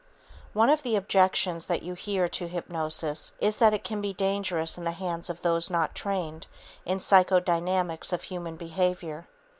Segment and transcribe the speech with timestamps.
[0.53, 4.75] One of the objections that you hear to hypnosis is that it can be dangerous
[4.75, 6.47] in the hands of those not trained
[6.87, 9.27] in the psychodynamics of human behavior.